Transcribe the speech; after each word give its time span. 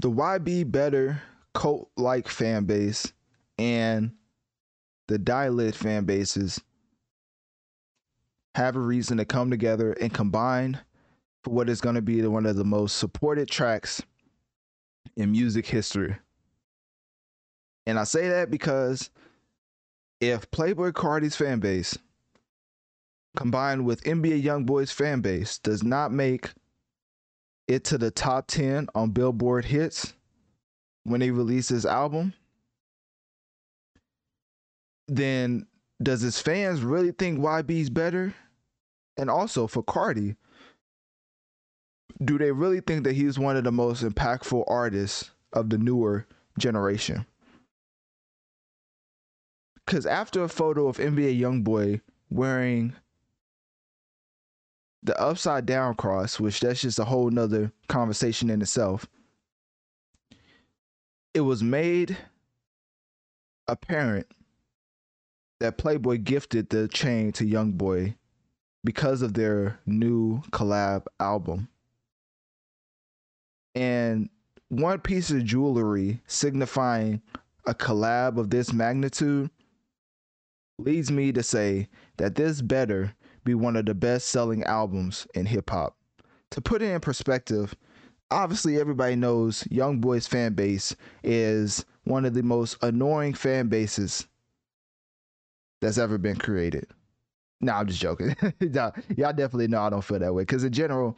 the 0.00 0.10
YB 0.10 0.70
Better 0.70 1.22
cult 1.54 1.90
like 1.96 2.28
fan 2.28 2.64
base 2.64 3.12
and 3.58 4.12
the 5.08 5.18
Die 5.18 5.48
Lit 5.48 5.74
fan 5.74 6.04
bases 6.04 6.60
have 8.54 8.76
a 8.76 8.80
reason 8.80 9.18
to 9.18 9.24
come 9.24 9.50
together 9.50 9.92
and 9.94 10.12
combine 10.12 10.78
for 11.42 11.50
what 11.50 11.68
is 11.68 11.80
going 11.80 11.94
to 11.94 12.02
be 12.02 12.24
one 12.26 12.46
of 12.46 12.56
the 12.56 12.64
most 12.64 12.96
supported 12.96 13.48
tracks 13.48 14.02
in 15.16 15.32
music 15.32 15.66
history. 15.66 16.16
And 17.86 17.98
I 17.98 18.04
say 18.04 18.28
that 18.28 18.50
because 18.50 19.10
if 20.20 20.50
Playboi 20.50 20.92
Carti's 20.92 21.36
fan 21.36 21.60
base 21.60 21.96
combined 23.36 23.84
with 23.84 24.02
NBA 24.04 24.42
Youngboy's 24.42 24.92
fan 24.92 25.20
base 25.20 25.58
does 25.58 25.82
not 25.82 26.12
make 26.12 26.50
it 27.68 27.84
to 27.84 27.98
the 27.98 28.10
top 28.10 28.48
10 28.48 28.88
on 28.94 29.10
Billboard 29.10 29.66
hits 29.66 30.14
when 31.04 31.20
he 31.20 31.30
released 31.30 31.68
his 31.68 31.86
album, 31.86 32.32
then 35.06 35.66
does 36.02 36.22
his 36.22 36.40
fans 36.40 36.82
really 36.82 37.12
think 37.12 37.38
YB's 37.38 37.90
better? 37.90 38.34
And 39.16 39.28
also 39.28 39.66
for 39.66 39.82
Carti, 39.82 40.36
do 42.24 42.38
they 42.38 42.52
really 42.52 42.80
think 42.80 43.04
that 43.04 43.14
he's 43.14 43.38
one 43.38 43.56
of 43.56 43.64
the 43.64 43.72
most 43.72 44.02
impactful 44.02 44.64
artists 44.66 45.30
of 45.52 45.70
the 45.70 45.78
newer 45.78 46.26
generation? 46.58 47.26
Because 49.84 50.06
after 50.06 50.44
a 50.44 50.48
photo 50.48 50.86
of 50.86 50.98
NBA 50.98 51.40
Youngboy 51.40 52.00
wearing 52.30 52.94
the 55.02 55.18
upside 55.20 55.66
down 55.66 55.94
cross, 55.94 56.40
which 56.40 56.60
that's 56.60 56.80
just 56.80 56.98
a 56.98 57.04
whole 57.04 57.30
nother 57.30 57.72
conversation 57.88 58.50
in 58.50 58.60
itself. 58.60 59.06
It 61.34 61.40
was 61.40 61.62
made 61.62 62.16
apparent 63.68 64.26
that 65.60 65.78
Playboi 65.78 66.22
gifted 66.24 66.70
the 66.70 66.88
chain 66.88 67.32
to 67.32 67.44
Youngboy 67.44 68.14
because 68.84 69.22
of 69.22 69.34
their 69.34 69.80
new 69.86 70.40
collab 70.50 71.06
album. 71.20 71.68
And 73.74 74.28
one 74.68 75.00
piece 75.00 75.30
of 75.30 75.44
jewelry 75.44 76.20
signifying 76.26 77.22
a 77.66 77.74
collab 77.74 78.38
of 78.38 78.50
this 78.50 78.72
magnitude 78.72 79.50
leads 80.78 81.10
me 81.10 81.32
to 81.32 81.42
say 81.42 81.88
that 82.16 82.34
this 82.34 82.62
better 82.62 83.14
be 83.44 83.54
one 83.54 83.76
of 83.76 83.86
the 83.86 83.94
best 83.94 84.28
selling 84.28 84.62
albums 84.64 85.26
in 85.34 85.46
hip 85.46 85.70
hop. 85.70 85.96
To 86.52 86.60
put 86.60 86.82
it 86.82 86.90
in 86.90 87.00
perspective, 87.00 87.74
obviously 88.30 88.78
everybody 88.80 89.16
knows 89.16 89.66
Young 89.70 90.00
Boy's 90.00 90.26
fan 90.26 90.54
base 90.54 90.94
is 91.22 91.84
one 92.04 92.24
of 92.24 92.34
the 92.34 92.42
most 92.42 92.76
annoying 92.82 93.34
fan 93.34 93.68
bases 93.68 94.26
that's 95.80 95.98
ever 95.98 96.18
been 96.18 96.36
created. 96.36 96.86
No, 97.60 97.72
nah, 97.72 97.80
I'm 97.80 97.86
just 97.86 98.00
joking. 98.00 98.36
y'all 98.60 98.92
definitely 99.16 99.68
know 99.68 99.82
I 99.82 99.90
don't 99.90 100.02
feel 100.02 100.18
that 100.20 100.34
way 100.34 100.42
because 100.42 100.64
in 100.64 100.72
general, 100.72 101.16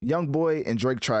Young 0.00 0.26
Boy 0.26 0.62
and 0.66 0.78
Drake 0.78 1.00
try 1.00 1.20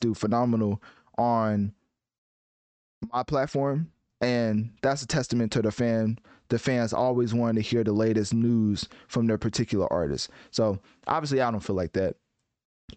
do 0.00 0.14
phenomenal 0.14 0.82
on 1.18 1.72
my 3.12 3.22
platform, 3.22 3.90
and 4.20 4.70
that's 4.82 5.02
a 5.02 5.06
testament 5.06 5.52
to 5.52 5.62
the 5.62 5.70
fan. 5.70 6.18
The 6.48 6.58
fans 6.58 6.92
always 6.92 7.32
wanting 7.32 7.62
to 7.62 7.68
hear 7.68 7.82
the 7.82 7.92
latest 7.92 8.34
news 8.34 8.88
from 9.08 9.26
their 9.26 9.38
particular 9.38 9.90
artist. 9.92 10.30
So 10.50 10.78
obviously, 11.06 11.40
I 11.40 11.50
don't 11.50 11.60
feel 11.60 11.76
like 11.76 11.94
that. 11.94 12.16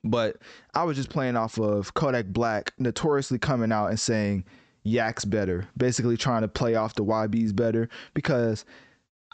But 0.04 0.38
I 0.74 0.84
was 0.84 0.98
just 0.98 1.10
playing 1.10 1.38
off 1.38 1.58
of 1.58 1.94
Kodak 1.94 2.28
Black 2.28 2.74
notoriously 2.78 3.40
coming 3.40 3.72
out 3.72 3.88
and 3.88 4.00
saying 4.00 4.44
Yak's 4.84 5.26
better, 5.26 5.68
basically 5.78 6.18
trying 6.18 6.42
to 6.42 6.48
play 6.48 6.76
off 6.76 6.96
the 6.96 7.04
YB's 7.04 7.54
better 7.54 7.88
because 8.14 8.66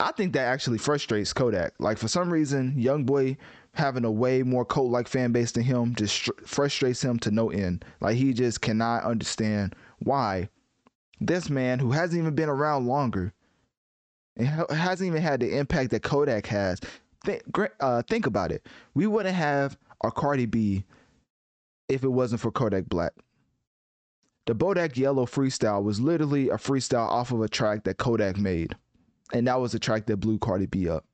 I 0.02 0.12
think 0.12 0.34
that 0.34 0.48
actually 0.48 0.80
frustrates 0.80 1.32
Kodak. 1.32 1.74
Like 1.80 1.98
for 1.98 2.08
some 2.08 2.32
reason, 2.32 2.74
Young 2.78 3.04
Boy 3.04 3.38
having 3.74 4.04
a 4.04 4.12
way 4.12 4.44
more 4.44 4.66
cult 4.66 4.92
like 4.92 5.08
fan 5.08 5.32
base 5.32 5.52
than 5.52 5.64
him 5.64 5.96
just 5.96 6.30
frustrates 6.46 7.04
him 7.04 7.20
to 7.20 7.32
no 7.32 7.52
end. 7.52 7.86
Like 8.02 8.18
he 8.18 8.34
just 8.34 8.62
cannot 8.62 9.04
understand 9.04 9.76
why 10.00 10.50
this 11.20 11.50
man 11.50 11.80
who 11.80 11.92
hasn't 11.92 12.20
even 12.20 12.36
been 12.36 12.50
around 12.50 12.88
longer 12.88 13.32
and 14.36 14.48
hasn't 14.72 15.08
even 15.08 15.22
had 15.22 15.40
the 15.40 15.58
impact 15.58 15.92
that 15.92 16.04
Kodak 16.04 16.48
has. 16.48 16.80
Think, 17.24 17.44
uh, 17.80 18.02
think 18.10 18.26
about 18.26 18.52
it. 18.52 18.66
We 18.96 19.06
wouldn't 19.06 19.36
have 19.36 19.78
a 20.04 20.12
Cardi 20.12 20.48
B 20.48 20.84
if 21.88 22.04
it 22.04 22.10
wasn't 22.10 22.42
for 22.42 22.52
Kodak 22.52 22.86
Black. 22.86 23.14
The 24.48 24.56
Bodak 24.56 24.98
Yellow 24.98 25.28
freestyle 25.28 25.84
was 25.84 26.00
literally 26.00 26.50
a 26.50 26.56
freestyle 26.56 27.08
off 27.08 27.32
of 27.32 27.42
a 27.42 27.48
track 27.48 27.84
that 27.84 27.98
Kodak 27.98 28.38
made. 28.38 28.76
And 29.34 29.48
that 29.48 29.60
was 29.60 29.74
a 29.74 29.80
track 29.80 30.06
that 30.08 30.18
blew 30.18 30.38
Cardi 30.38 30.66
B 30.66 30.90
up. 30.90 31.06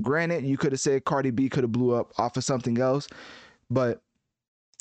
Granted, 0.00 0.44
you 0.44 0.56
could 0.56 0.72
have 0.72 0.80
said 0.80 1.04
Cardi 1.04 1.30
B 1.30 1.48
could 1.48 1.64
have 1.64 1.72
blew 1.72 1.94
up 1.94 2.12
off 2.18 2.36
of 2.36 2.44
something 2.44 2.78
else, 2.78 3.08
but 3.70 4.02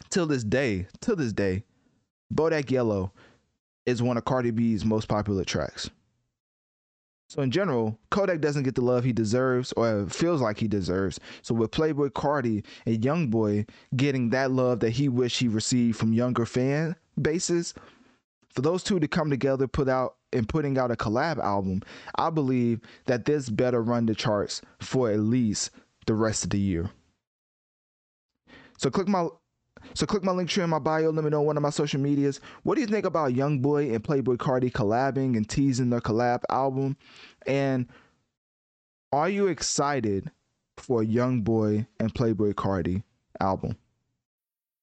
till 0.09 0.25
this 0.25 0.43
day, 0.43 0.87
till 1.01 1.15
this 1.15 1.33
day, 1.33 1.63
Bodak 2.33 2.71
Yellow 2.71 3.11
is 3.85 4.01
one 4.01 4.17
of 4.17 4.25
Cardi 4.25 4.51
B's 4.51 4.85
most 4.85 5.07
popular 5.07 5.43
tracks. 5.43 5.89
So 7.31 7.41
in 7.41 7.49
general, 7.49 7.97
Kodak 8.09 8.41
doesn't 8.41 8.63
get 8.63 8.75
the 8.75 8.81
love 8.81 9.05
he 9.05 9.13
deserves 9.13 9.71
or 9.77 10.05
feels 10.07 10.41
like 10.41 10.57
he 10.57 10.67
deserves. 10.67 11.17
So 11.43 11.55
with 11.55 11.71
Playboi 11.71 12.09
Carti 12.09 12.65
and 12.85 13.01
Youngboy 13.01 13.69
getting 13.95 14.31
that 14.31 14.51
love 14.51 14.81
that 14.81 14.89
he 14.89 15.07
wished 15.07 15.39
he 15.39 15.47
received 15.47 15.97
from 15.97 16.11
younger 16.11 16.45
fan 16.45 16.93
bases, 17.21 17.73
for 18.49 18.61
those 18.61 18.83
two 18.83 18.99
to 18.99 19.07
come 19.07 19.29
together, 19.29 19.65
put 19.65 19.87
out 19.87 20.15
and 20.33 20.47
putting 20.47 20.77
out 20.77 20.91
a 20.91 20.95
collab 20.95 21.37
album, 21.39 21.81
I 22.15 22.29
believe 22.29 22.81
that 23.05 23.25
this 23.25 23.49
better 23.49 23.81
run 23.81 24.05
the 24.05 24.15
charts 24.15 24.61
for 24.79 25.11
at 25.11 25.19
least 25.19 25.71
the 26.05 26.13
rest 26.13 26.43
of 26.43 26.49
the 26.51 26.59
year. 26.59 26.89
So 28.77 28.89
click 28.89 29.07
my 29.07 29.27
so 29.93 30.05
click 30.05 30.23
my 30.23 30.31
link 30.31 30.49
tree 30.49 30.63
in 30.63 30.69
my 30.69 30.79
bio. 30.79 31.09
Let 31.09 31.23
me 31.23 31.29
know 31.29 31.41
on 31.41 31.45
one 31.47 31.57
of 31.57 31.63
my 31.63 31.69
social 31.69 31.99
medias. 31.99 32.39
What 32.63 32.75
do 32.75 32.81
you 32.81 32.87
think 32.87 33.05
about 33.05 33.33
Young 33.33 33.59
Boy 33.59 33.93
and 33.93 34.03
Playboi 34.03 34.37
Carti 34.37 34.71
collabing 34.71 35.35
and 35.35 35.47
teasing 35.49 35.89
their 35.89 36.01
collab 36.01 36.41
album? 36.49 36.97
And 37.47 37.87
are 39.11 39.29
you 39.29 39.47
excited 39.47 40.29
for 40.77 41.03
Young 41.03 41.41
Boy 41.41 41.87
and 41.99 42.13
Playboi 42.13 42.53
Carti 42.53 43.03
album? 43.39 43.75